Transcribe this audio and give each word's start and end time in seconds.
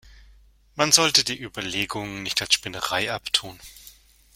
Man 0.73 0.91
sollte 0.91 1.23
die 1.23 1.39
Überlegungen 1.39 2.23
nicht 2.23 2.41
als 2.41 2.55
Spinnerei 2.55 3.13
abtun. 3.13 3.59